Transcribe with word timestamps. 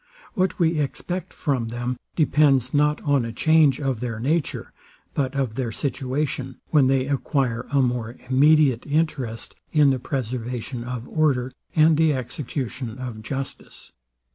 What 0.33 0.57
we 0.57 0.79
expect 0.79 1.31
from 1.31 1.67
them 1.67 1.95
depends 2.15 2.73
not 2.73 2.99
on 3.03 3.23
a 3.23 3.31
change 3.31 3.79
of 3.79 3.99
their 3.99 4.19
nature 4.19 4.73
but 5.13 5.35
of 5.35 5.53
their 5.53 5.71
situation, 5.71 6.59
when 6.71 6.87
they 6.87 7.05
acquire 7.05 7.67
a 7.71 7.83
more 7.83 8.15
immediate 8.27 8.87
interest 8.87 9.53
in 9.71 9.91
the 9.91 9.99
preservation 9.99 10.83
of 10.83 11.07
order 11.07 11.51
and 11.75 11.97
the 11.97 12.15
execution 12.15 12.97
of 12.97 13.21
justice. 13.21 13.91